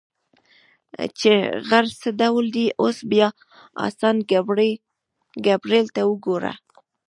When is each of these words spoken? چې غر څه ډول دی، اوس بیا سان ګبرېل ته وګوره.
چې 1.19 1.31
غر 1.69 1.85
څه 2.01 2.09
ډول 2.19 2.45
دی، 2.55 2.65
اوس 2.81 2.97
بیا 3.11 3.27
سان 3.99 4.15
ګبرېل 5.43 5.87
ته 5.95 6.01
وګوره. 6.09 6.53